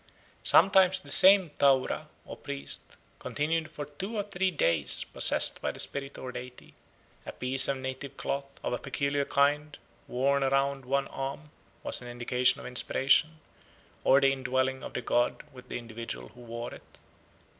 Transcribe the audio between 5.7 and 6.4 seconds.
the spirit or